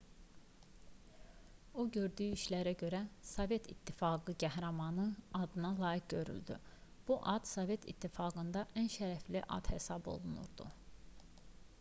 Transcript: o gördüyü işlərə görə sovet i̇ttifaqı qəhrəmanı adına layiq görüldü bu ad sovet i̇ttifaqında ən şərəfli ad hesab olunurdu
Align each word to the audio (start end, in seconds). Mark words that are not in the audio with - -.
o 1.83 1.83
gördüyü 1.97 2.37
işlərə 2.37 2.71
görə 2.79 3.01
sovet 3.31 3.69
i̇ttifaqı 3.73 4.35
qəhrəmanı 4.45 5.05
adına 5.41 5.71
layiq 5.83 6.07
görüldü 6.15 6.57
bu 7.11 7.19
ad 7.35 7.47
sovet 7.53 7.87
i̇ttifaqında 7.95 8.67
ən 8.83 8.91
şərəfli 8.97 9.45
ad 9.61 9.73
hesab 9.77 10.11
olunurdu 10.17 10.69